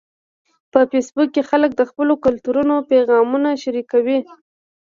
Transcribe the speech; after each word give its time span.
په 0.71 0.79
فېسبوک 0.89 1.29
کې 1.35 1.43
خلک 1.49 1.71
د 1.75 1.81
خپلو 1.89 2.13
کلتورونو 2.25 2.75
پیغامونه 2.91 3.49
شریکوي 3.63 4.19